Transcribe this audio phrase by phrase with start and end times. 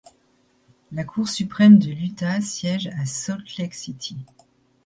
[0.91, 4.17] La Cour suprême de l’Utah siège à Salt Lake City.